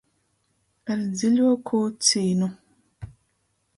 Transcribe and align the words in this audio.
Ar 0.91 1.03
dziļuokū 1.03 1.83
cīnu 2.07 2.51